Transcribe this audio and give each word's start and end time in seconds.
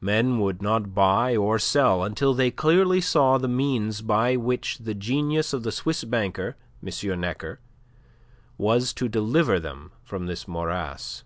Men 0.00 0.38
would 0.40 0.62
not 0.62 0.94
buy 0.94 1.36
or 1.36 1.58
sell 1.58 2.02
until 2.02 2.32
they 2.32 2.50
clearly 2.50 2.98
saw 3.02 3.36
the 3.36 3.46
means 3.46 4.00
by 4.00 4.34
which 4.34 4.78
the 4.78 4.94
genius 4.94 5.52
of 5.52 5.64
the 5.64 5.70
Swiss 5.70 6.02
banker, 6.02 6.56
M. 6.82 7.20
Necker, 7.20 7.60
was 8.56 8.94
to 8.94 9.06
deliver 9.06 9.60
them 9.60 9.92
from 10.02 10.24
this 10.28 10.48
morass. 10.48 11.24